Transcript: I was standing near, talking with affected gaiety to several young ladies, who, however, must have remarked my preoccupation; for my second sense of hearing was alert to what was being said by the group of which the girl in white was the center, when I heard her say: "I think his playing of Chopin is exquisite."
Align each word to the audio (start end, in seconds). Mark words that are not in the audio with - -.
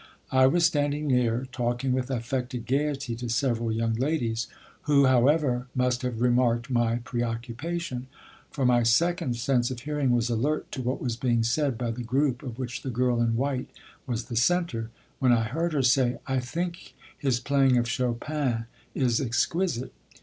I 0.31 0.47
was 0.47 0.65
standing 0.65 1.05
near, 1.05 1.45
talking 1.51 1.93
with 1.93 2.09
affected 2.09 2.65
gaiety 2.65 3.15
to 3.17 3.29
several 3.29 3.71
young 3.71 3.93
ladies, 3.93 4.47
who, 4.89 5.05
however, 5.05 5.67
must 5.75 6.01
have 6.01 6.19
remarked 6.21 6.71
my 6.71 6.95
preoccupation; 7.03 8.07
for 8.49 8.65
my 8.65 8.81
second 8.81 9.35
sense 9.35 9.69
of 9.69 9.81
hearing 9.81 10.09
was 10.09 10.27
alert 10.31 10.71
to 10.71 10.81
what 10.81 10.99
was 10.99 11.17
being 11.17 11.43
said 11.43 11.77
by 11.77 11.91
the 11.91 12.01
group 12.01 12.41
of 12.41 12.57
which 12.57 12.81
the 12.81 12.89
girl 12.89 13.21
in 13.21 13.35
white 13.35 13.69
was 14.07 14.25
the 14.25 14.35
center, 14.35 14.89
when 15.19 15.31
I 15.31 15.43
heard 15.43 15.73
her 15.73 15.83
say: 15.83 16.17
"I 16.25 16.39
think 16.39 16.95
his 17.15 17.39
playing 17.39 17.77
of 17.77 17.87
Chopin 17.87 18.65
is 18.95 19.21
exquisite." 19.21 19.93